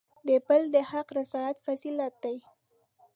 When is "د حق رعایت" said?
0.73-1.57